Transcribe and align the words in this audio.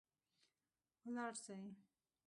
ولاړ 1.05 1.33
سئ 1.43 1.59